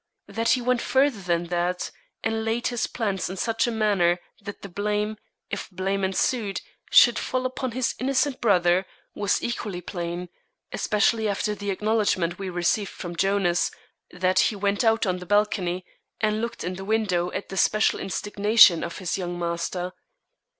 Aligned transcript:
That 0.27 0.49
he 0.53 0.61
went 0.63 0.81
further 0.81 1.21
than 1.21 1.43
that, 1.49 1.91
and 2.23 2.43
laid 2.43 2.69
his 2.69 2.87
plans 2.87 3.29
in 3.29 3.37
such 3.37 3.67
a 3.67 3.71
manner 3.71 4.19
that 4.41 4.63
the 4.63 4.67
blame, 4.67 5.17
if 5.51 5.69
blame 5.69 6.03
ensued, 6.03 6.61
should 6.89 7.19
fall 7.19 7.45
upon 7.45 7.73
his 7.73 7.93
innocent 7.99 8.41
brother, 8.41 8.87
was 9.13 9.43
equally 9.43 9.79
plain, 9.79 10.29
especially 10.73 11.29
after 11.29 11.53
the 11.53 11.69
acknowledgment 11.69 12.39
we 12.39 12.49
received 12.49 12.89
from 12.89 13.15
Jonas, 13.15 13.69
that 14.09 14.39
he 14.49 14.55
went 14.55 14.83
out 14.83 15.05
on 15.05 15.19
the 15.19 15.27
balcony 15.27 15.85
and 16.19 16.41
looked 16.41 16.63
in 16.63 16.77
the 16.77 16.83
window 16.83 17.29
at 17.33 17.49
the 17.49 17.55
special 17.55 17.99
instigation 17.99 18.83
of 18.83 18.97
his 18.97 19.19
young 19.19 19.37
master. 19.37 19.93